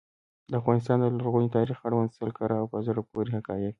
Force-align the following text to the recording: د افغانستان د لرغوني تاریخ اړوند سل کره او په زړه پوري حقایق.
د 0.51 0.53
افغانستان 0.61 0.97
د 1.01 1.05
لرغوني 1.17 1.49
تاریخ 1.57 1.77
اړوند 1.87 2.15
سل 2.17 2.29
کره 2.37 2.55
او 2.61 2.67
په 2.73 2.77
زړه 2.87 3.01
پوري 3.09 3.31
حقایق. 3.37 3.69